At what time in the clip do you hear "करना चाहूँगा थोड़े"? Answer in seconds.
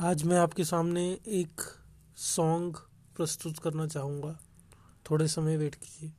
3.58-5.28